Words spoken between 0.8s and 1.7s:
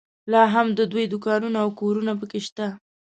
دوی دوکانونه او